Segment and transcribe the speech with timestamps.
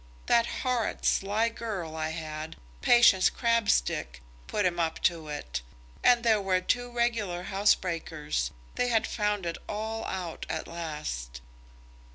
[0.25, 5.61] That horrid sly girl I had, Patience Crabstick, put him up to it.
[6.03, 8.49] And there were two regular housebreakers.
[8.73, 11.41] They have found it all out at last."